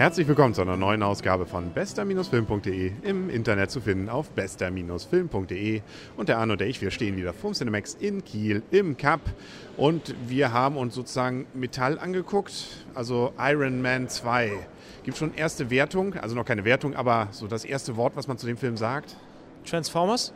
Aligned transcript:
Herzlich 0.00 0.26
willkommen 0.26 0.54
zu 0.54 0.62
einer 0.62 0.78
neuen 0.78 1.02
Ausgabe 1.02 1.44
von 1.44 1.72
bester-film.de 1.74 2.92
im 3.02 3.28
Internet 3.28 3.70
zu 3.70 3.82
finden 3.82 4.08
auf 4.08 4.30
bester-film.de 4.30 5.82
und 6.16 6.28
der 6.30 6.38
Arno 6.38 6.54
und 6.54 6.62
ich, 6.62 6.80
wir 6.80 6.90
stehen 6.90 7.18
wieder 7.18 7.34
vom 7.34 7.52
Cinemax 7.52 7.98
in 8.00 8.24
Kiel 8.24 8.62
im 8.70 8.96
Cup 8.96 9.20
und 9.76 10.14
wir 10.26 10.54
haben 10.54 10.78
uns 10.78 10.94
sozusagen 10.94 11.44
Metall 11.52 11.98
angeguckt, 11.98 12.68
also 12.94 13.34
Iron 13.38 13.82
Man 13.82 14.08
2. 14.08 14.52
Gibt 15.02 15.18
schon 15.18 15.34
erste 15.34 15.68
Wertung, 15.68 16.14
also 16.14 16.34
noch 16.34 16.46
keine 16.46 16.64
Wertung, 16.64 16.96
aber 16.96 17.28
so 17.30 17.46
das 17.46 17.66
erste 17.66 17.98
Wort, 17.98 18.16
was 18.16 18.26
man 18.26 18.38
zu 18.38 18.46
dem 18.46 18.56
Film 18.56 18.78
sagt? 18.78 19.16
Transformers? 19.66 20.32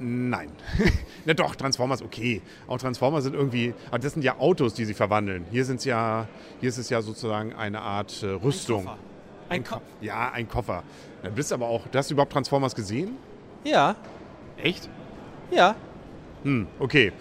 Nein. 0.00 0.50
Na 1.24 1.34
doch, 1.34 1.56
Transformers, 1.56 2.02
okay. 2.02 2.40
Auch 2.66 2.78
Transformers 2.78 3.24
sind 3.24 3.34
irgendwie, 3.34 3.74
aber 3.88 3.98
das 3.98 4.12
sind 4.12 4.22
ja 4.22 4.38
Autos, 4.38 4.74
die 4.74 4.84
sie 4.84 4.94
verwandeln. 4.94 5.44
Hier 5.50 5.64
sind's 5.64 5.84
ja, 5.84 6.28
hier 6.60 6.68
ist 6.68 6.78
es 6.78 6.88
ja 6.90 7.02
sozusagen 7.02 7.52
eine 7.52 7.80
Art 7.80 8.22
äh, 8.22 8.26
Rüstung. 8.26 8.86
Ein 8.86 8.86
Koffer. 8.86 8.98
Ein 9.50 9.64
Ko 9.64 9.80
Ja, 10.00 10.30
ein 10.32 10.48
Koffer. 10.48 10.82
Du 11.22 11.30
bist 11.30 11.52
aber 11.52 11.66
auch, 11.68 11.82
hast 11.92 12.10
du 12.10 12.14
überhaupt 12.14 12.32
Transformers 12.32 12.74
gesehen? 12.74 13.16
ja, 13.64 13.96
Echt? 14.62 14.88
ja, 15.50 15.74
Hm, 16.44 16.68
okay. 16.78 17.12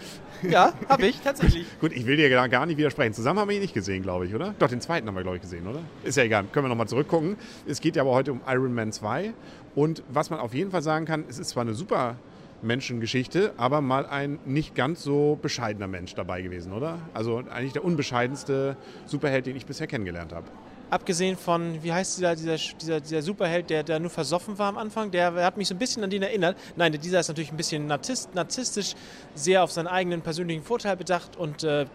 ja, 0.44 0.74
habe 0.90 1.08
ich 1.08 1.20
tatsächlich. 1.22 1.66
Gut, 1.80 1.92
ich 1.92 2.06
will 2.06 2.18
dir 2.18 2.30
gar 2.30 2.48
gar 2.50 2.66
nicht 2.68 2.78
widersprechen. 2.78 3.14
Zusammen 3.14 3.40
haben 3.40 3.50
wir 3.50 3.56
ihn 3.56 3.62
nicht 3.64 3.74
gesehen, 3.74 4.04
glaube 4.04 4.28
ich, 4.28 4.36
oder? 4.36 4.54
Doch, 4.60 4.68
den 4.70 4.80
zweiten 4.82 5.08
haben 5.08 5.16
wir, 5.16 5.24
glaube 5.24 5.38
ich, 5.38 5.42
gesehen, 5.42 5.66
oder? 5.68 5.80
Ist 6.04 6.18
ja 6.18 6.24
egal, 6.24 6.44
können 6.52 6.66
wir 6.66 6.70
nochmal 6.70 6.88
zurückgucken. 6.88 7.36
Es 7.66 7.82
geht 7.82 7.96
ja 7.96 8.04
aber 8.04 8.12
heute 8.12 8.32
um 8.32 8.42
Iron 8.48 8.74
Man 8.76 8.92
2. 8.92 9.34
Und 9.74 10.04
was 10.10 10.30
man 10.30 10.40
auf 10.40 10.54
jeden 10.54 10.70
Fall 10.70 10.84
sagen 10.84 11.06
kann, 11.06 11.26
es 11.28 11.40
ist 11.40 11.50
zwar 11.50 11.62
eine 11.62 11.74
super 11.74 12.16
Menschengeschichte, 12.62 13.54
aber 13.58 13.82
mal 13.82 14.06
ein 14.06 14.40
nicht 14.46 14.76
ganz 14.76 15.04
so 15.04 15.38
bescheidener 15.42 15.88
Mensch 15.88 16.16
dabei 16.16 16.42
gewesen, 16.42 16.74
oder? 16.74 17.00
Also 17.14 17.44
eigentlich 17.50 17.74
der 17.74 17.84
unbescheidenste 17.84 18.78
Superheld, 19.06 19.46
den 19.46 19.56
ich 19.56 19.66
bisher 19.66 19.88
kennengelernt 19.88 20.34
habe. 20.34 20.48
Abgesehen 20.90 21.36
von, 21.36 21.84
wie 21.84 21.92
heißt 21.92 22.18
dieser, 22.18 22.34
dieser, 22.34 23.02
dieser, 23.02 23.22
Superheld, 23.22 23.70
der, 23.70 23.84
der 23.84 24.00
nur 24.00 24.10
versoffen 24.10 24.58
war 24.58 24.70
am 24.70 24.78
Anfang, 24.78 25.12
der 25.12 25.34
hat 25.34 25.58
mich 25.58 25.68
so 25.68 25.76
ein 25.76 25.80
bisschen 25.80 26.02
an 26.02 26.10
den 26.10 26.22
erinnert. 26.24 26.58
Nein, 26.78 26.94
dieser 26.94 27.20
ist 27.20 27.28
natürlich 27.28 27.52
ein 27.52 27.58
bisschen 27.58 27.88
narzisst, 27.88 28.34
narzisstisch, 28.34 28.94
sehr 29.36 29.64
auf 29.64 29.72
seinen 29.74 29.88
eigenen 29.88 30.22
persönlichen 30.22 30.64
Vorteil 30.64 30.96
bedacht 30.96 31.36
und 31.36 31.66
äh, 31.66 31.88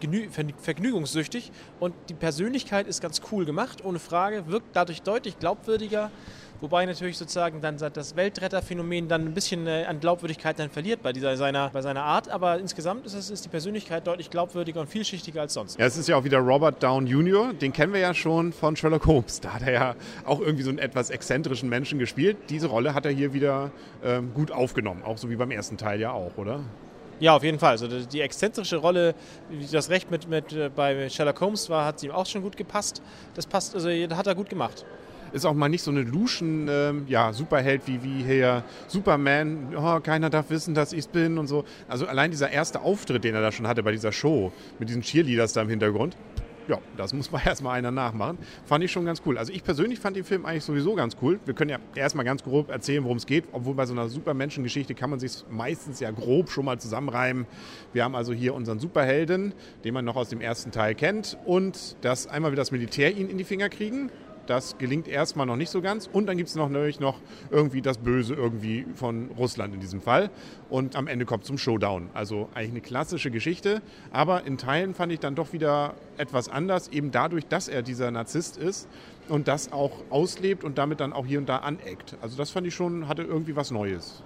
vergnügungssüchtig. 0.60 1.52
Und 1.80 1.94
die 2.10 2.14
Persönlichkeit 2.14 2.86
ist 2.86 3.00
ganz 3.00 3.22
cool 3.32 3.46
gemacht, 3.46 3.82
ohne 3.82 3.98
Frage, 3.98 4.46
wirkt 4.48 4.76
dadurch 4.76 5.00
deutlich 5.00 5.38
glaubwürdiger. 5.38 6.10
Wobei 6.62 6.86
natürlich 6.86 7.18
sozusagen 7.18 7.60
dann 7.60 7.76
das 7.76 8.14
Weltretterphänomen 8.14 9.08
dann 9.08 9.26
ein 9.26 9.34
bisschen 9.34 9.66
äh, 9.66 9.84
an 9.86 9.98
Glaubwürdigkeit 9.98 10.58
dann 10.60 10.70
verliert 10.70 11.02
bei, 11.02 11.12
dieser, 11.12 11.36
seiner, 11.36 11.70
bei 11.70 11.82
seiner 11.82 12.04
Art. 12.04 12.30
Aber 12.30 12.58
insgesamt 12.60 13.04
ist, 13.04 13.14
es, 13.14 13.30
ist 13.30 13.44
die 13.44 13.48
Persönlichkeit 13.48 14.06
deutlich 14.06 14.30
glaubwürdiger 14.30 14.80
und 14.80 14.86
vielschichtiger 14.86 15.40
als 15.40 15.54
sonst. 15.54 15.78
Ja, 15.80 15.86
es 15.86 15.96
ist 15.96 16.08
ja 16.08 16.16
auch 16.16 16.22
wieder 16.22 16.38
Robert 16.38 16.80
Down 16.80 17.08
Jr., 17.08 17.52
den 17.52 17.72
kennen 17.72 17.92
wir 17.92 17.98
ja 18.00 18.14
schon 18.14 18.52
von 18.52 18.76
Sherlock 18.76 19.06
Holmes. 19.06 19.40
Da 19.40 19.54
hat 19.54 19.62
er 19.62 19.72
ja 19.72 19.94
auch 20.24 20.38
irgendwie 20.40 20.62
so 20.62 20.70
einen 20.70 20.78
etwas 20.78 21.10
exzentrischen 21.10 21.68
Menschen 21.68 21.98
gespielt. 21.98 22.36
Diese 22.48 22.68
Rolle 22.68 22.94
hat 22.94 23.04
er 23.06 23.10
hier 23.12 23.32
wieder 23.32 23.72
ähm, 24.04 24.32
gut 24.32 24.52
aufgenommen, 24.52 25.02
auch 25.04 25.18
so 25.18 25.28
wie 25.28 25.36
beim 25.36 25.50
ersten 25.50 25.76
Teil 25.76 26.00
ja 26.00 26.12
auch, 26.12 26.36
oder? 26.36 26.60
Ja, 27.18 27.34
auf 27.34 27.42
jeden 27.42 27.58
Fall. 27.58 27.72
Also 27.72 27.88
die- 27.88 28.06
die 28.06 28.20
exzentrische 28.20 28.76
Rolle, 28.76 29.16
wie 29.50 29.66
das 29.66 29.90
Recht 29.90 30.12
mit, 30.12 30.28
mit 30.28 30.52
äh, 30.52 30.70
bei 30.74 31.08
Sherlock 31.08 31.40
Holmes 31.40 31.68
war, 31.70 31.84
hat 31.84 32.00
ihm 32.04 32.12
auch 32.12 32.26
schon 32.26 32.42
gut 32.42 32.56
gepasst. 32.56 33.02
Das 33.34 33.46
passt, 33.46 33.74
also 33.74 33.88
hat 33.90 34.26
er 34.28 34.34
gut 34.36 34.48
gemacht. 34.48 34.84
Ist 35.32 35.46
auch 35.46 35.54
mal 35.54 35.68
nicht 35.68 35.82
so 35.82 35.90
eine 35.90 36.02
Luschen, 36.02 36.68
ähm, 36.70 37.04
ja, 37.08 37.32
Superheld 37.32 37.82
wie, 37.86 38.02
wie 38.02 38.22
hier 38.22 38.64
Superman, 38.86 39.74
oh, 39.76 40.00
keiner 40.00 40.30
darf 40.30 40.50
wissen, 40.50 40.74
dass 40.74 40.92
ich 40.92 41.08
bin 41.08 41.38
und 41.38 41.46
so. 41.46 41.64
Also 41.88 42.06
allein 42.06 42.30
dieser 42.30 42.50
erste 42.50 42.82
Auftritt, 42.82 43.24
den 43.24 43.34
er 43.34 43.40
da 43.40 43.52
schon 43.52 43.66
hatte 43.66 43.82
bei 43.82 43.92
dieser 43.92 44.12
Show, 44.12 44.52
mit 44.78 44.88
diesen 44.88 45.02
Cheerleaders 45.02 45.52
da 45.52 45.62
im 45.62 45.68
Hintergrund, 45.68 46.16
ja, 46.68 46.78
das 46.96 47.12
muss 47.12 47.30
mal 47.30 47.42
erstmal 47.46 47.78
einer 47.78 47.90
nachmachen. 47.90 48.38
Fand 48.64 48.84
ich 48.84 48.92
schon 48.92 49.04
ganz 49.04 49.22
cool. 49.26 49.38
Also 49.38 49.52
ich 49.52 49.64
persönlich 49.64 49.98
fand 49.98 50.16
den 50.16 50.24
Film 50.24 50.46
eigentlich 50.46 50.64
sowieso 50.64 50.94
ganz 50.94 51.16
cool. 51.22 51.40
Wir 51.44 51.54
können 51.54 51.70
ja 51.70 51.78
erstmal 51.94 52.24
ganz 52.24 52.42
grob 52.42 52.70
erzählen, 52.70 53.02
worum 53.04 53.16
es 53.16 53.26
geht, 53.26 53.44
obwohl 53.52 53.74
bei 53.74 53.86
so 53.86 53.92
einer 53.92 54.08
Supermenschengeschichte 54.08 54.94
kann 54.94 55.10
man 55.10 55.20
sich 55.20 55.44
meistens 55.50 56.00
ja 56.00 56.10
grob 56.10 56.50
schon 56.50 56.64
mal 56.64 56.78
zusammenreimen. 56.78 57.46
Wir 57.92 58.04
haben 58.04 58.14
also 58.14 58.32
hier 58.32 58.54
unseren 58.54 58.78
Superhelden, 58.78 59.54
den 59.84 59.94
man 59.94 60.04
noch 60.04 60.16
aus 60.16 60.28
dem 60.28 60.40
ersten 60.40 60.70
Teil 60.70 60.94
kennt 60.94 61.36
und 61.44 61.96
dass 62.02 62.26
einmal 62.26 62.52
wieder 62.52 62.62
das 62.62 62.70
Militär 62.70 63.16
ihn 63.16 63.28
in 63.28 63.38
die 63.38 63.44
Finger 63.44 63.68
kriegen. 63.68 64.10
Das 64.46 64.78
gelingt 64.78 65.08
erstmal 65.08 65.46
noch 65.46 65.56
nicht 65.56 65.70
so 65.70 65.80
ganz. 65.80 66.08
Und 66.12 66.26
dann 66.26 66.36
gibt 66.36 66.48
es 66.48 66.56
noch 66.56 66.68
noch 66.68 67.18
irgendwie 67.50 67.82
das 67.82 67.98
Böse 67.98 68.34
irgendwie 68.34 68.86
von 68.94 69.30
Russland 69.38 69.74
in 69.74 69.80
diesem 69.80 70.00
Fall. 70.00 70.30
Und 70.70 70.96
am 70.96 71.06
Ende 71.06 71.24
kommt 71.24 71.44
zum 71.44 71.58
Showdown. 71.58 72.10
Also 72.14 72.48
eigentlich 72.54 72.70
eine 72.70 72.80
klassische 72.80 73.30
Geschichte. 73.30 73.82
Aber 74.10 74.44
in 74.44 74.58
Teilen 74.58 74.94
fand 74.94 75.12
ich 75.12 75.20
dann 75.20 75.34
doch 75.34 75.52
wieder 75.52 75.94
etwas 76.18 76.48
anders, 76.48 76.88
eben 76.88 77.10
dadurch, 77.10 77.46
dass 77.46 77.68
er 77.68 77.82
dieser 77.82 78.10
Narzisst 78.10 78.56
ist 78.56 78.88
und 79.28 79.48
das 79.48 79.72
auch 79.72 79.92
auslebt 80.10 80.64
und 80.64 80.78
damit 80.78 81.00
dann 81.00 81.12
auch 81.12 81.26
hier 81.26 81.38
und 81.38 81.48
da 81.48 81.58
aneckt. 81.58 82.16
Also 82.20 82.36
das 82.36 82.50
fand 82.50 82.66
ich 82.66 82.74
schon, 82.74 83.08
hatte 83.08 83.22
irgendwie 83.22 83.56
was 83.56 83.70
Neues. 83.70 84.22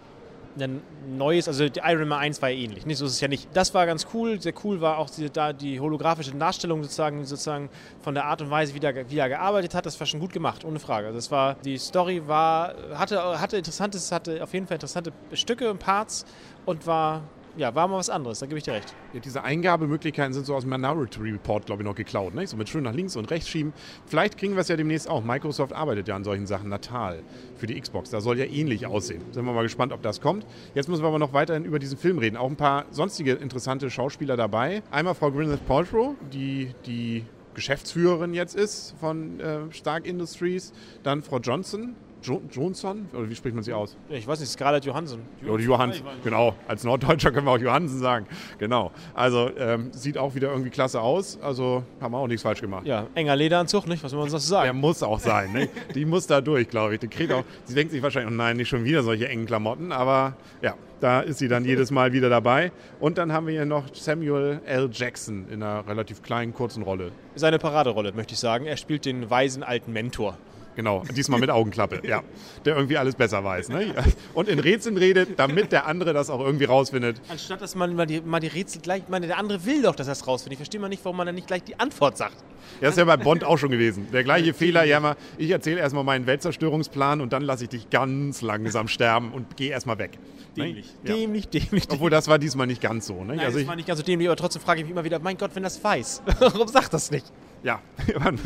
Ein 0.59 0.81
neues, 1.17 1.49
also 1.49 1.69
die 1.69 1.81
Iron 1.84 2.09
Man 2.09 2.19
1 2.19 2.41
war 2.41 2.49
ja 2.49 2.56
ähnlich. 2.56 2.87
Nicht? 2.87 2.99
So 2.99 3.06
ist 3.06 3.12
es 3.12 3.21
ja 3.21 3.28
nicht. 3.28 3.49
Das 3.53 3.75
war 3.75 3.87
ganz 3.87 4.06
cool. 4.15 4.41
Sehr 4.41 4.55
cool 4.65 4.81
war 4.81 4.99
auch 4.99 5.11
die, 5.11 5.31
da 5.31 5.53
die 5.53 5.81
holographische 5.81 6.33
Darstellung 6.33 6.83
sozusagen, 6.83 7.25
sozusagen 7.25 7.69
von 8.00 8.15
der 8.15 8.25
Art 8.25 8.41
und 8.43 8.50
Weise, 8.50 8.75
wie, 8.75 8.81
der, 8.81 9.11
wie 9.11 9.19
er 9.19 9.28
gearbeitet 9.28 9.75
hat. 9.75 9.87
Das 9.87 9.99
war 10.00 10.06
schon 10.06 10.21
gut 10.21 10.33
gemacht, 10.33 10.65
ohne 10.65 10.78
Frage. 10.78 11.12
Das 11.12 11.31
war, 11.31 11.55
die 11.65 11.78
Story 11.78 12.22
war, 12.27 12.75
hatte, 12.95 13.41
hatte 13.41 13.56
interessantes, 13.56 14.11
hatte 14.12 14.43
auf 14.43 14.53
jeden 14.55 14.66
Fall 14.66 14.77
interessante 14.77 15.12
Stücke 15.33 15.71
und 15.71 15.78
Parts 15.78 16.25
und 16.65 16.87
war, 16.87 17.22
ja, 17.56 17.75
war 17.75 17.89
mal 17.89 17.99
was 17.99 18.11
anderes. 18.11 18.39
Da 18.39 18.47
gebe 18.47 18.59
ich 18.59 18.65
dir 18.65 18.75
recht. 18.75 18.94
Ja, 19.12 19.21
diese 19.21 19.43
Eingabemöglichkeiten 19.43 20.33
sind 20.33 20.47
so 20.47 20.55
aus 20.55 20.62
dem 20.62 20.71
Minority 20.71 21.21
Report, 21.21 21.67
glaube 21.67 21.83
ich, 21.83 21.89
noch 21.89 21.94
geklaut. 21.94 22.34
Ne? 22.34 22.47
So 22.47 22.56
mit 22.56 22.69
schön 22.69 22.84
nach 22.84 22.93
links 22.93 23.17
und 23.17 23.31
rechts 23.31 23.49
schieben. 23.49 23.72
Vielleicht 24.06 24.37
kriegen 24.37 24.55
wir 24.55 24.61
es 24.61 24.69
ja 24.69 24.77
demnächst 24.77 25.09
auch. 25.09 25.25
Microsoft 25.25 25.72
arbeitet 25.72 26.09
ja 26.09 26.16
an 26.16 26.25
solchen 26.25 26.47
Sachen. 26.47 26.69
Natal 26.69 27.22
für 27.56 27.66
die 27.66 27.81
Xbox. 27.81 28.11
Da 28.11 28.21
soll 28.21 28.39
ja 28.39 28.45
ähnlich 28.45 28.87
aussehen. 28.87 29.22
Sind 29.33 29.45
wir 29.45 29.53
mal 29.53 29.62
gespannt, 29.62 29.93
ob 29.93 30.03
das 30.03 30.21
kommt. 30.21 30.47
Jetzt 30.75 30.89
müssen 30.89 31.03
wir 31.03 31.09
aber 31.09 31.19
noch 31.19 31.33
weiterhin 31.33 31.65
über 31.65 31.78
diesen 31.78 31.99
Film 31.99 32.19
reden. 32.19 32.37
Auch 32.37 32.50
ein 32.50 32.56
paar 32.56 32.84
sonstige 32.91 33.33
interessante 33.33 33.91
Schauspieler 33.91 34.37
dabei. 34.37 34.83
Einmal 34.91 35.15
Frau 35.15 35.31
Gwyneth 35.31 35.66
Paltrow, 35.66 36.15
die 36.33 36.75
die 36.84 37.25
Geschäftsführerin 37.55 38.34
jetzt 38.34 38.55
ist 38.55 38.95
von 39.00 39.41
äh, 39.41 39.72
Stark 39.72 40.06
Industries. 40.06 40.72
Dann 41.03 41.22
Frau 41.22 41.39
Johnson. 41.39 41.97
Jo 42.22 42.41
Johnson? 42.50 43.09
Oder 43.12 43.28
wie 43.31 43.34
spricht 43.34 43.54
man 43.54 43.62
sie 43.62 43.72
aus? 43.72 43.97
Ich 44.09 44.27
weiß 44.27 44.41
nicht, 44.41 44.50
Scarlett 44.50 44.84
Johansson. 44.84 45.21
Oder 45.47 45.62
Johansen, 45.62 46.03
genau. 46.25 46.54
Als 46.66 46.82
Norddeutscher 46.82 47.31
können 47.31 47.47
wir 47.47 47.53
auch 47.53 47.59
Johansen 47.59 47.99
sagen. 48.00 48.27
Genau. 48.59 48.91
Also 49.15 49.50
ähm, 49.56 49.93
sieht 49.93 50.19
auch 50.19 50.34
wieder 50.34 50.50
irgendwie 50.50 50.71
klasse 50.71 51.00
aus. 51.00 51.38
Also 51.41 51.84
haben 52.00 52.12
wir 52.12 52.19
auch 52.19 52.27
nichts 52.27 52.43
falsch 52.43 52.60
gemacht. 52.60 52.87
Ja, 52.87 53.06
enger 53.15 53.37
Lederanzug, 53.37 53.87
nicht? 53.87 54.03
Was 54.03 54.10
soll 54.10 54.21
man 54.21 54.31
sonst 54.31 54.50
Der 54.50 54.59
sagen? 54.59 54.81
muss 54.81 55.03
auch 55.03 55.21
sein. 55.21 55.53
Ne? 55.53 55.69
Die 55.94 56.04
muss 56.04 56.27
da 56.27 56.41
durch, 56.41 56.69
glaube 56.69 56.94
ich. 56.94 57.00
Die 57.00 57.09
kriegt 57.09 57.32
auch, 57.32 57.44
sie 57.65 57.75
denkt 57.75 57.93
sich 57.93 58.03
wahrscheinlich, 58.03 58.33
oh 58.33 58.37
nein, 58.37 58.56
nicht 58.56 58.69
schon 58.69 58.84
wieder 58.84 59.03
solche 59.03 59.28
engen 59.28 59.47
Klamotten. 59.47 59.93
Aber 59.93 60.34
ja, 60.62 60.75
da 61.00 61.21
ist 61.21 61.38
sie 61.38 61.48
dann 61.48 61.65
jedes 61.65 61.91
Mal 61.91 62.12
wieder 62.12 62.28
dabei. 62.31 62.72
Und 62.98 63.19
dann 63.19 63.33
haben 63.33 63.47
wir 63.47 63.53
hier 63.53 63.66
noch 63.66 63.84
Samuel 63.94 64.60
L. 64.65 64.88
Jackson 64.93 65.47
in 65.50 65.62
einer 65.62 65.87
relativ 65.87 66.22
kleinen, 66.22 66.54
kurzen 66.54 66.83
Rolle. 66.83 67.12
Seine 67.34 67.59
Paraderolle, 67.59 68.12
möchte 68.12 68.33
ich 68.33 68.41
sagen. 68.41 68.66
Er 68.66 68.77
spielt 68.77 69.04
den 69.04 69.28
weisen 69.31 69.62
alten 69.62 69.93
Mentor. 69.93 70.37
Genau, 70.76 71.03
diesmal 71.16 71.41
mit 71.41 71.50
Augenklappe, 71.50 72.03
ja. 72.06 72.22
Der 72.64 72.76
irgendwie 72.76 72.98
alles 72.98 73.14
besser 73.14 73.42
weiß. 73.42 73.70
Ne? 73.70 73.94
Und 74.34 74.48
in 74.48 74.59
Rätseln 74.59 74.97
redet, 74.98 75.38
damit 75.38 75.72
der 75.72 75.87
andere 75.87 76.12
das 76.12 76.28
auch 76.31 76.41
irgendwie 76.41 76.66
rausfindet. 76.66 77.20
Anstatt 77.28 77.62
dass 77.62 77.75
man 77.75 77.94
mal 77.97 78.06
die, 78.06 78.20
mal 78.20 78.41
die 78.41 78.47
Rätsel 78.47 78.82
gleich, 78.82 79.03
ich 79.03 79.09
meine, 79.09 79.26
der 79.26 79.38
andere 79.38 79.65
will 79.65 79.82
doch, 79.82 79.97
dass 79.97 80.06
er 80.06 80.12
es 80.12 80.26
rausfindet. 80.26 80.53
Ich 80.53 80.59
verstehe 80.59 80.81
mal 80.81 80.88
nicht, 80.88 81.04
warum 81.04 81.16
man 81.16 81.26
dann 81.26 81.34
nicht 81.34 81.47
gleich 81.47 81.65
die 81.65 81.81
Antwort 81.81 82.19
sagt. 82.19 82.36
Das 82.81 82.91
ist 82.91 82.98
ja 82.98 83.04
bei 83.04 83.16
Bond 83.16 83.42
auch 83.44 83.56
schon 83.56 83.70
gewesen. 83.70 84.09
Der 84.12 84.22
gleiche 84.25 84.53
Fehler, 84.53 84.84
ja 84.84 85.00
mal, 85.00 85.16
ich 85.38 85.50
erzähle 85.50 85.81
erstmal 85.81 86.04
meinen 86.04 86.26
Weltzerstörungsplan 86.26 87.20
und 87.20 87.32
dann 87.32 87.42
lasse 87.42 87.65
ich 87.65 87.70
dich 87.70 87.91
ganz 87.91 88.42
langsam 88.42 88.88
sterben 88.88 89.32
und 89.32 89.56
gehe 89.56 89.70
erstmal 89.70 89.98
weg. 89.98 90.19
Dämlich, 90.56 90.86
Ja. 91.04 91.15
dämlich, 91.15 91.48
dämlich. 91.48 91.84
Obwohl 91.89 92.10
das 92.10 92.28
war 92.28 92.39
diesmal 92.39 92.66
nicht 92.66 92.80
ganz 92.80 93.06
so. 93.06 93.15
Ne? 93.24 93.36
Nein, 93.36 93.41
also 93.41 93.53
das 93.53 93.62
ich, 93.62 93.68
war 93.68 93.77
nicht 93.77 93.86
ganz 93.89 93.98
so 94.01 94.04
dämlich, 94.04 94.28
aber 94.28 94.36
trotzdem 94.36 94.62
frage 94.62 94.80
ich 94.80 94.84
mich 94.84 94.92
immer 94.92 95.04
wieder, 95.04 95.18
mein 95.18 95.36
Gott, 95.39 95.51
wenn 95.54 95.62
das 95.62 95.83
weiß, 95.83 96.22
warum 96.39 96.68
sagt 96.68 96.92
das 96.92 97.10
nicht? 97.10 97.27
Ja, 97.66 97.80
man, 98.21 98.39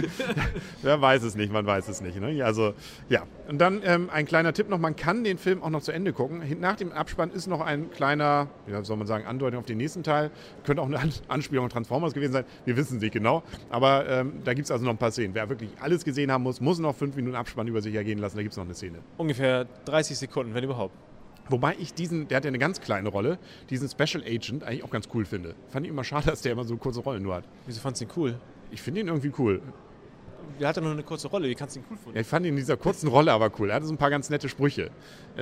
wer 0.82 1.00
weiß 1.00 1.22
es 1.24 1.34
nicht, 1.34 1.52
man 1.52 1.66
weiß 1.66 1.88
es 1.88 2.00
nicht. 2.00 2.18
Ne? 2.18 2.42
Also 2.42 2.72
ja, 3.10 3.24
und 3.48 3.58
dann 3.58 3.82
ähm, 3.84 4.08
ein 4.10 4.24
kleiner 4.24 4.54
Tipp 4.54 4.70
noch, 4.70 4.78
man 4.78 4.96
kann 4.96 5.24
den 5.24 5.36
Film 5.36 5.62
auch 5.62 5.68
noch 5.68 5.82
zu 5.82 5.92
Ende 5.92 6.12
gucken. 6.14 6.42
Nach 6.58 6.76
dem 6.76 6.90
Abspann 6.90 7.30
ist 7.30 7.46
noch 7.46 7.60
ein 7.60 7.90
kleiner, 7.90 8.48
wie 8.66 8.84
soll 8.84 8.96
man 8.96 9.06
sagen, 9.06 9.26
Andeutung 9.26 9.60
auf 9.60 9.66
den 9.66 9.76
nächsten 9.76 10.02
Teil. 10.02 10.30
Könnte 10.64 10.80
auch 10.82 10.86
eine 10.86 10.98
An- 10.98 11.12
Anspielung 11.28 11.66
auf 11.66 11.72
Transformers 11.72 12.14
gewesen 12.14 12.32
sein, 12.32 12.44
wir 12.64 12.76
wissen 12.78 12.96
es 12.96 13.02
nicht 13.02 13.12
genau. 13.12 13.42
Aber 13.68 14.08
ähm, 14.08 14.40
da 14.44 14.54
gibt 14.54 14.64
es 14.64 14.70
also 14.70 14.84
noch 14.86 14.92
ein 14.92 14.98
paar 14.98 15.10
Szenen. 15.10 15.34
Wer 15.34 15.48
wirklich 15.50 15.70
alles 15.80 16.02
gesehen 16.04 16.32
haben 16.32 16.42
muss, 16.42 16.60
muss 16.62 16.78
noch 16.78 16.96
fünf 16.96 17.14
Minuten 17.14 17.36
Abspann 17.36 17.68
über 17.68 17.82
sich 17.82 17.94
ergehen 17.94 18.18
lassen, 18.18 18.36
da 18.36 18.42
gibt 18.42 18.52
es 18.52 18.56
noch 18.56 18.64
eine 18.64 18.74
Szene. 18.74 18.98
Ungefähr 19.18 19.66
30 19.84 20.16
Sekunden, 20.16 20.54
wenn 20.54 20.64
überhaupt. 20.64 20.94
Wobei 21.50 21.74
ich 21.78 21.92
diesen, 21.92 22.28
der 22.28 22.36
hat 22.36 22.44
ja 22.44 22.48
eine 22.48 22.58
ganz 22.60 22.80
kleine 22.80 23.08
Rolle, 23.10 23.38
diesen 23.70 23.88
Special 23.88 24.22
Agent 24.24 24.62
eigentlich 24.64 24.84
auch 24.84 24.90
ganz 24.90 25.08
cool 25.12 25.24
finde. 25.26 25.56
Fand 25.68 25.84
ich 25.84 25.90
immer 25.90 26.04
schade, 26.04 26.26
dass 26.30 26.42
der 26.42 26.52
immer 26.52 26.64
so 26.64 26.76
kurze 26.76 27.00
Rollen 27.00 27.22
nur 27.24 27.34
hat. 27.34 27.44
Wieso 27.66 27.80
fandst 27.80 28.00
du 28.00 28.04
ihn 28.06 28.10
cool? 28.16 28.38
Ich 28.70 28.82
finde 28.82 29.00
ihn 29.00 29.08
irgendwie 29.08 29.32
cool. 29.38 29.60
Der 30.58 30.68
hatte 30.68 30.80
nur 30.80 30.92
eine 30.92 31.02
kurze 31.02 31.28
Rolle. 31.28 31.48
Wie 31.48 31.54
kannst 31.54 31.76
du 31.76 31.80
ihn 31.80 31.84
cool 31.90 31.96
finden? 31.96 32.16
Ja, 32.16 32.22
ich 32.22 32.26
fand 32.26 32.46
ihn 32.46 32.50
in 32.50 32.56
dieser 32.56 32.76
kurzen 32.76 33.08
Rolle 33.08 33.32
aber 33.32 33.50
cool. 33.58 33.70
Er 33.70 33.76
hatte 33.76 33.86
so 33.86 33.92
ein 33.92 33.98
paar 33.98 34.10
ganz 34.10 34.30
nette 34.30 34.48
Sprüche. 34.48 34.90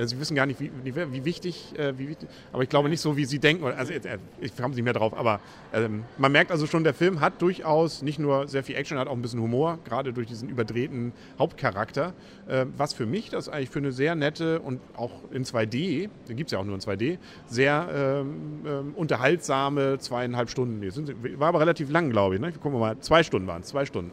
Sie 0.05 0.19
wissen 0.19 0.35
gar 0.35 0.45
nicht, 0.45 0.59
wie, 0.59 0.71
wie, 0.83 1.25
wichtig, 1.25 1.77
äh, 1.77 1.97
wie 1.97 2.09
wichtig, 2.09 2.29
aber 2.53 2.63
ich 2.63 2.69
glaube 2.69 2.89
nicht 2.89 3.01
so, 3.01 3.17
wie 3.17 3.25
Sie 3.25 3.39
denken. 3.39 3.65
Also 3.65 3.91
äh, 3.91 4.17
ich 4.39 4.53
haben 4.61 4.73
Sie 4.73 4.81
mehr 4.81 4.93
drauf, 4.93 5.13
aber 5.17 5.39
ähm, 5.73 6.03
man 6.17 6.31
merkt 6.31 6.51
also 6.51 6.67
schon, 6.67 6.83
der 6.83 6.93
Film 6.93 7.21
hat 7.21 7.41
durchaus 7.41 8.01
nicht 8.01 8.19
nur 8.19 8.47
sehr 8.47 8.63
viel 8.63 8.75
Action, 8.75 8.97
hat 8.97 9.07
auch 9.07 9.13
ein 9.13 9.21
bisschen 9.21 9.41
Humor, 9.41 9.79
gerade 9.83 10.13
durch 10.13 10.27
diesen 10.27 10.47
überdrehten 10.47 11.11
Hauptcharakter. 11.37 12.13
Äh, 12.47 12.65
was 12.77 12.93
für 12.93 13.05
mich 13.05 13.29
das 13.29 13.49
eigentlich 13.49 13.69
für 13.69 13.79
eine 13.79 13.91
sehr 13.91 14.15
nette 14.15 14.59
und 14.59 14.79
auch 14.95 15.11
in 15.31 15.43
2D, 15.43 16.09
den 16.27 16.37
gibt 16.37 16.49
es 16.49 16.51
ja 16.51 16.59
auch 16.59 16.65
nur 16.65 16.75
in 16.75 16.81
2D, 16.81 17.17
sehr 17.47 17.89
ähm, 17.93 18.61
ähm, 18.65 18.93
unterhaltsame 18.95 19.97
zweieinhalb 19.99 20.49
Stunden. 20.49 20.89
Sind, 20.91 21.13
war 21.39 21.49
aber 21.49 21.59
relativ 21.59 21.89
lang, 21.89 22.09
glaube 22.09 22.35
ich. 22.35 22.41
Ne? 22.41 22.51
Gucken 22.51 22.73
wir 22.73 22.79
mal, 22.79 22.99
zwei 22.99 23.23
Stunden 23.23 23.47
waren 23.47 23.61
es, 23.61 23.67
zwei 23.67 23.85
Stunden, 23.85 24.11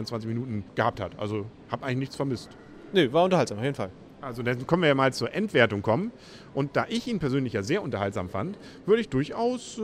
124 0.00 0.28
Minuten 0.28 0.64
gehabt 0.74 1.00
hat. 1.00 1.18
Also 1.18 1.46
habe 1.70 1.84
eigentlich 1.84 1.98
nichts 1.98 2.16
vermisst. 2.16 2.50
Nö, 2.92 3.12
war 3.12 3.24
unterhaltsam, 3.24 3.58
auf 3.58 3.64
jeden 3.64 3.76
Fall. 3.76 3.90
Also 4.20 4.42
dann 4.42 4.66
können 4.66 4.82
wir 4.82 4.88
ja 4.88 4.94
mal 4.94 5.12
zur 5.12 5.32
Endwertung 5.32 5.82
kommen. 5.82 6.12
Und 6.54 6.76
da 6.76 6.86
ich 6.88 7.06
ihn 7.06 7.18
persönlich 7.18 7.52
ja 7.52 7.62
sehr 7.62 7.82
unterhaltsam 7.82 8.28
fand, 8.28 8.58
würde 8.86 9.00
ich 9.00 9.08
durchaus 9.08 9.78
äh, 9.78 9.82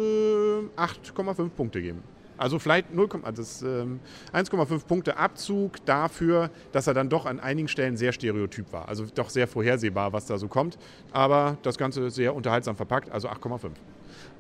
8,5 0.77 1.51
Punkte 1.51 1.81
geben. 1.81 2.03
Also 2.39 2.59
vielleicht 2.59 2.95
0, 2.95 3.09
also 3.23 3.67
ähm, 3.67 4.01
1,5 4.35 4.85
Punkte 4.85 5.17
Abzug 5.17 5.83
dafür, 5.87 6.51
dass 6.73 6.87
er 6.87 6.93
dann 6.93 7.09
doch 7.09 7.25
an 7.25 7.41
einigen 7.41 7.69
Stellen 7.69 7.97
sehr 7.97 8.13
stereotyp 8.13 8.73
war. 8.75 8.89
Also 8.89 9.07
doch 9.15 9.31
sehr 9.31 9.49
vorhersehbar, 9.49 10.13
was 10.13 10.27
da 10.27 10.37
so 10.37 10.49
kommt. 10.49 10.77
Aber 11.13 11.57
das 11.63 11.79
Ganze 11.79 12.11
sehr 12.11 12.35
unterhaltsam 12.35 12.77
verpackt, 12.77 13.11
also 13.11 13.29
8,5. 13.29 13.71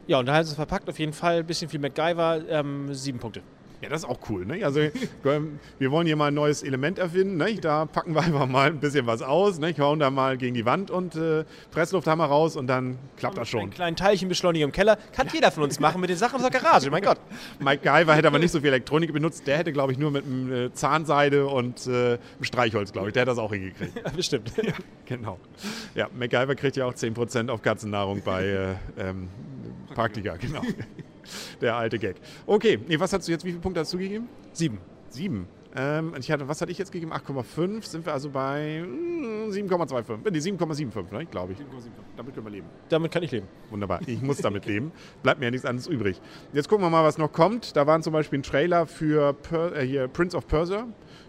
Ja, 0.08 0.18
unterhaltsam 0.18 0.56
verpackt 0.56 0.90
auf 0.90 0.98
jeden 0.98 1.14
Fall. 1.14 1.38
Ein 1.38 1.46
bisschen 1.46 1.70
viel 1.70 1.80
MacGyver, 1.80 2.42
ähm, 2.50 2.92
7 2.92 3.18
Punkte. 3.18 3.40
Ja, 3.82 3.90
das 3.90 4.02
ist 4.02 4.08
auch 4.08 4.18
cool. 4.30 4.46
Ne? 4.46 4.64
Also 4.64 4.80
wir 5.78 5.90
wollen 5.90 6.06
hier 6.06 6.16
mal 6.16 6.28
ein 6.28 6.34
neues 6.34 6.62
Element 6.62 6.98
erfinden. 6.98 7.36
Ne? 7.36 7.54
Da 7.56 7.84
packen 7.84 8.14
wir 8.14 8.22
einfach 8.22 8.46
mal 8.46 8.68
ein 8.68 8.80
bisschen 8.80 9.06
was 9.06 9.22
aus, 9.22 9.58
ne? 9.58 9.74
hauen 9.78 9.98
da 9.98 10.10
mal 10.10 10.38
gegen 10.38 10.54
die 10.54 10.64
Wand 10.64 10.90
und 10.90 11.14
äh, 11.14 11.44
Presslufthammer 11.70 12.24
raus 12.24 12.56
und 12.56 12.66
dann 12.66 12.98
klappt 13.16 13.36
das 13.36 13.48
schon. 13.48 13.60
Einen 13.60 13.70
kleinen 13.70 13.96
Teilchenbeschleuniger 13.96 14.64
im 14.64 14.72
Keller 14.72 14.96
kann 15.12 15.26
ja. 15.26 15.34
jeder 15.34 15.50
von 15.50 15.62
uns 15.62 15.78
machen 15.78 16.00
mit 16.00 16.08
den 16.08 16.16
Sachen 16.16 16.36
aus 16.36 16.42
der 16.42 16.50
Garage. 16.50 16.90
Mein 16.90 17.02
Gott. 17.02 17.18
Mike 17.58 17.82
Guyver 17.82 18.14
hätte 18.14 18.28
aber 18.28 18.38
nicht 18.38 18.52
so 18.52 18.60
viel 18.60 18.68
Elektronik 18.68 19.12
benutzt. 19.12 19.46
Der 19.46 19.58
hätte, 19.58 19.72
glaube 19.72 19.92
ich, 19.92 19.98
nur 19.98 20.10
mit 20.10 20.24
einem 20.24 20.52
äh, 20.52 20.72
Zahnseide 20.72 21.46
und 21.46 21.86
äh, 21.86 21.90
einem 21.90 22.18
Streichholz, 22.42 22.92
glaube 22.92 23.08
ich. 23.08 23.12
Der 23.12 23.22
hätte 23.22 23.30
das 23.30 23.38
auch 23.38 23.52
hingekriegt. 23.52 23.92
Ja, 24.04 24.10
bestimmt. 24.10 24.52
Ja, 24.66 24.72
genau. 25.04 25.38
Ja, 25.94 26.08
MacGyver 26.18 26.54
kriegt 26.54 26.76
ja 26.76 26.86
auch 26.86 26.94
10% 26.94 27.50
auf 27.50 27.62
Katzennahrung 27.62 28.22
bei 28.24 28.44
äh, 28.44 28.74
ähm, 28.98 29.28
Praktika, 29.94 30.36
genau. 30.36 30.62
Der 31.60 31.74
alte 31.76 31.98
Gag. 31.98 32.16
Okay, 32.46 32.78
nee, 32.86 32.98
was 32.98 33.12
hast 33.12 33.26
du 33.26 33.32
jetzt, 33.32 33.44
wie 33.44 33.50
viele 33.50 33.60
Punkte 33.60 33.80
hast 33.80 33.92
du 33.92 33.98
gegeben? 33.98 34.28
Sieben. 34.52 34.78
Sieben. 35.10 35.46
Ähm, 35.76 36.14
ich 36.18 36.30
hatte, 36.30 36.48
was 36.48 36.60
hatte 36.60 36.72
ich 36.72 36.78
jetzt 36.78 36.90
gegeben? 36.90 37.12
8,5. 37.12 37.84
Sind 37.84 38.06
wir 38.06 38.12
also 38.12 38.30
bei 38.30 38.82
7,25. 39.50 40.08
Hm, 40.08 40.20
nee, 40.24 40.38
7,75, 40.38 41.12
ne, 41.12 41.26
glaube 41.26 41.52
ich. 41.52 41.58
7,75. 41.58 41.62
Damit 42.16 42.34
können 42.34 42.46
wir 42.46 42.50
leben. 42.50 42.66
Damit 42.88 43.12
kann 43.12 43.22
ich 43.22 43.30
leben. 43.30 43.46
Wunderbar. 43.70 44.00
Ich 44.06 44.22
muss 44.22 44.38
damit 44.38 44.64
leben. 44.66 44.92
Bleibt 45.22 45.40
mir 45.40 45.46
ja 45.46 45.50
nichts 45.50 45.66
anderes 45.66 45.86
übrig. 45.86 46.20
Jetzt 46.52 46.68
gucken 46.68 46.84
wir 46.84 46.90
mal, 46.90 47.04
was 47.04 47.18
noch 47.18 47.32
kommt. 47.32 47.76
Da 47.76 47.86
waren 47.86 48.02
zum 48.02 48.12
Beispiel 48.12 48.38
ein 48.38 48.42
Trailer 48.42 48.86
für 48.86 49.34
per, 49.34 49.76
äh, 49.76 49.86
hier 49.86 50.08
Prince 50.08 50.36
of 50.36 50.46
Persia. 50.48 50.86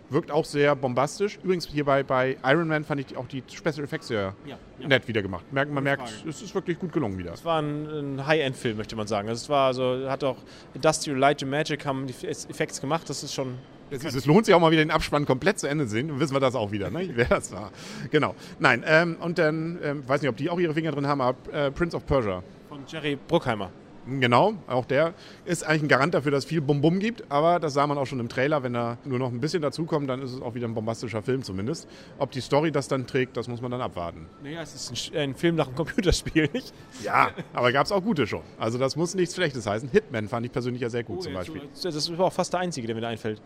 Wirkt 0.09 0.31
auch 0.31 0.45
sehr 0.45 0.73
bombastisch. 0.73 1.37
Übrigens 1.43 1.67
hier 1.67 1.83
bei, 1.83 2.01
bei 2.01 2.37
Iron 2.45 2.69
Man 2.69 2.85
fand 2.85 3.01
ich 3.01 3.17
auch 3.17 3.27
die 3.27 3.43
Special 3.51 3.83
Effects 3.83 4.07
sehr 4.07 4.33
ja, 4.45 4.57
ja. 4.79 4.87
nett 4.87 5.05
wieder 5.09 5.21
gemacht. 5.21 5.51
Merkt, 5.51 5.73
man 5.73 5.83
merkt, 5.83 6.23
es 6.25 6.41
ist 6.41 6.55
wirklich 6.55 6.79
gut 6.79 6.93
gelungen 6.93 7.17
wieder. 7.17 7.33
Es 7.33 7.43
war 7.43 7.61
ein, 7.61 7.87
ein 7.87 8.25
High-End-Film, 8.25 8.77
möchte 8.77 8.95
man 8.95 9.07
sagen. 9.07 9.27
Also 9.27 9.43
es 9.43 9.49
war 9.49 9.73
so, 9.73 10.09
hat 10.09 10.23
auch 10.23 10.37
Industrial 10.73 11.17
Light 11.17 11.43
and 11.43 11.51
Magic 11.51 11.85
haben 11.85 12.07
die 12.07 12.13
Effekte 12.25 12.79
gemacht. 12.79 13.09
Das 13.09 13.21
ist 13.21 13.33
schon 13.33 13.55
es, 13.89 14.03
es, 14.03 14.25
lohnt 14.25 14.45
sich 14.45 14.53
auch 14.53 14.59
mal 14.59 14.71
wieder 14.71 14.83
den 14.83 14.91
Abspann 14.91 15.25
komplett 15.25 15.59
zu 15.59 15.67
Ende 15.67 15.85
zu 15.85 15.91
sehen. 15.91 16.07
Dann 16.07 16.19
wissen 16.19 16.35
wir 16.35 16.39
das 16.39 16.55
auch 16.55 16.71
wieder, 16.71 16.89
ne? 16.89 17.09
wer 17.15 17.25
das 17.25 17.51
war. 17.51 17.71
Genau. 18.11 18.35
Nein, 18.59 18.83
ähm, 18.85 19.17
und 19.19 19.37
dann, 19.37 19.79
ähm, 19.83 20.07
weiß 20.07 20.21
nicht, 20.21 20.29
ob 20.29 20.37
die 20.37 20.49
auch 20.49 20.59
ihre 20.59 20.73
Finger 20.73 20.91
drin 20.91 21.07
haben, 21.07 21.21
aber 21.21 21.37
äh, 21.51 21.71
Prince 21.71 21.95
of 21.95 22.05
Persia. 22.05 22.43
Von 22.69 22.79
Jerry 22.87 23.17
Bruckheimer. 23.27 23.71
Genau, 24.07 24.53
auch 24.67 24.85
der 24.85 25.13
ist 25.45 25.63
eigentlich 25.63 25.83
ein 25.83 25.87
Garant 25.89 26.13
dafür, 26.13 26.31
dass 26.31 26.45
es 26.45 26.49
viel 26.49 26.61
Bum-Bum 26.61 26.99
gibt, 26.99 27.29
aber 27.29 27.59
das 27.59 27.73
sah 27.73 27.85
man 27.87 27.97
auch 27.97 28.05
schon 28.05 28.19
im 28.19 28.29
Trailer. 28.29 28.63
Wenn 28.63 28.73
da 28.73 28.97
nur 29.03 29.19
noch 29.19 29.31
ein 29.31 29.39
bisschen 29.41 29.61
dazukommt, 29.61 30.09
dann 30.09 30.21
ist 30.21 30.31
es 30.31 30.41
auch 30.41 30.55
wieder 30.55 30.67
ein 30.67 30.73
bombastischer 30.73 31.21
Film 31.21 31.43
zumindest. 31.43 31.87
Ob 32.17 32.31
die 32.31 32.39
Story 32.39 32.71
das 32.71 32.87
dann 32.87 33.05
trägt, 33.05 33.35
das 33.35 33.47
muss 33.47 33.61
man 33.61 33.71
dann 33.71 33.81
abwarten. 33.81 34.27
Naja, 34.43 34.61
es 34.61 34.75
ist 34.75 35.13
ein, 35.13 35.19
ein 35.19 35.35
Film 35.35 35.55
nach 35.55 35.67
einem 35.67 35.75
Computerspiel, 35.75 36.49
nicht? 36.53 36.73
Ja, 37.03 37.31
aber 37.53 37.71
gab 37.71 37.85
es 37.85 37.91
auch 37.91 38.03
gute 38.03 38.27
schon. 38.27 38.41
Also 38.57 38.77
das 38.77 38.95
muss 38.95 39.13
nichts 39.13 39.35
Schlechtes 39.35 39.67
heißen. 39.67 39.89
Hitman 39.89 40.27
fand 40.29 40.45
ich 40.45 40.51
persönlich 40.51 40.81
ja 40.81 40.89
sehr 40.89 41.03
gut 41.03 41.17
oh, 41.19 41.21
zum 41.21 41.33
Beispiel. 41.33 41.61
Das 41.83 41.95
ist 41.95 42.09
auch 42.19 42.33
fast 42.33 42.53
der 42.53 42.61
einzige, 42.61 42.87
der 42.87 42.95
mir 42.95 43.01
da 43.01 43.09
einfällt. 43.09 43.41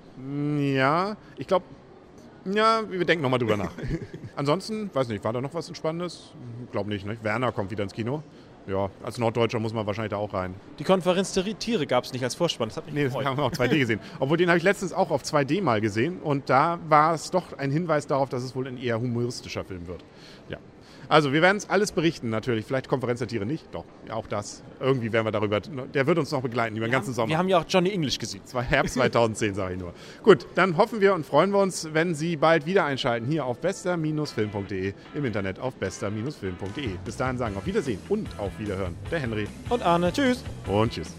Ja, 0.60 1.18
ich 1.38 1.48
glaube, 1.48 1.66
ja, 2.46 2.81
wir 2.90 3.06
denken 3.06 3.24
nochmal 3.24 3.40
drüber 3.40 3.57
nach. 3.57 3.72
Ansonsten, 4.36 4.90
weiß 4.94 5.07
nicht, 5.10 5.24
war 5.24 5.34
da 5.34 5.42
noch 5.42 5.54
was 5.54 5.75
Spannendes? 5.75 6.31
Ich 6.66 6.72
glaube 6.72 6.90
nicht, 6.90 7.06
ne? 7.06 7.18
Werner 7.22 7.52
kommt 7.52 7.72
wieder 7.72 7.84
ins 7.84 7.94
Kino 7.94 8.24
ja, 8.68 8.90
als 9.04 9.18
Norddeutscher 9.18 9.60
muss 9.60 9.74
man 9.74 9.86
wahrscheinlich 9.86 10.12
da 10.12 10.18
auch 10.18 10.34
rein. 10.34 10.54
Die 10.80 10.84
Konferenz 10.84 11.34
der 11.34 11.44
Tiere 11.58 11.88
gab 11.88 12.04
es 12.04 12.13
nicht 12.13 12.24
als 12.24 12.36
Vorspann. 12.36 12.69
Das 12.69 12.78
hat 12.78 12.86
mich 12.86 12.94
nee, 12.94 13.04
gefreut. 13.04 13.24
das 13.24 13.30
haben 13.30 13.38
wir 13.38 13.44
auch 13.44 13.52
2D 13.52 13.80
gesehen. 13.80 14.00
Obwohl, 14.19 14.38
den 14.38 14.50
habe 14.50 14.58
ich 14.58 14.63
letztens 14.63 14.94
auch 14.94 15.12
auf 15.12 15.24
2D 15.24 15.62
mal 15.62 15.81
gesehen. 15.81 16.19
Und 16.22 16.50
da 16.50 16.80
war 16.88 17.13
es 17.13 17.31
doch 17.31 17.58
ein 17.58 17.72
Hinweis 17.72 18.08
darauf, 18.08 18.30
dass 18.30 18.44
es 18.44 18.56
wohl 18.56 18.68
ein 18.68 18.78
eher 18.78 19.00
humoristischer 19.00 19.63
Film 19.63 19.88
wird. 19.88 20.04
Ja. 20.50 20.58
Also, 21.12 21.34
wir 21.34 21.42
werden 21.42 21.58
es 21.58 21.69
alles 21.69 21.92
berichten, 21.92 22.30
natürlich. 22.30 22.66
Vielleicht 22.66 22.88
Konferenz 22.88 23.19
der 23.19 23.28
Tiere 23.28 23.46
nicht. 23.46 23.66
Doch, 23.74 23.84
auch 24.10 24.28
das. 24.28 24.63
Irgendwie 24.80 25.12
werden 25.12 25.25
wir 25.25 25.31
darüber. 25.34 25.60
Der 25.60 26.08
wird 26.08 26.18
uns 26.18 26.31
noch 26.31 26.42
begleiten 26.42 26.78
über 26.78 26.88
den 26.88 26.94
ganzen 26.94 27.13
Sommer. 27.13 27.28
Wir 27.28 27.38
haben 27.38 27.50
ja 27.50 27.60
auch 27.60 27.66
Johnny 27.68 27.92
English 27.92 28.18
gesehen. 28.18 28.46
Zwei 28.46 28.63
Herbst 28.63 28.94
2010, 28.94 29.54
sage 29.54 29.74
ich 29.74 29.80
nur. 29.81 29.94
Gut, 30.24 30.48
dann 30.56 30.78
hoffen 30.78 31.02
wir 31.02 31.13
und 31.13 31.25
freuen 31.25 31.52
wir 31.52 31.60
uns, 31.60 31.90
wenn 31.92 32.16
Sie 32.16 32.38
bald 32.38 32.66
wieder 32.66 32.86
einschalten 32.86 33.28
hier 33.28 33.44
auf 33.44 33.60
bester-film.de 33.60 34.94
im 35.13 35.25
Internet 35.25 35.60
auf 35.60 35.75
bester-film.de. 35.75 36.90
Bis 37.04 37.18
dahin 37.18 37.38
sagen 37.38 37.57
auf 37.57 37.66
Wiedersehen 37.66 38.00
und 38.07 38.30
auf 38.40 38.57
Wiederhören. 38.57 38.96
Der 39.12 39.19
Henry. 39.19 39.50
Und 39.68 39.84
Arne. 39.84 40.14
Tschüss. 40.14 40.46
Und 40.66 40.94
tschüss. 40.94 41.14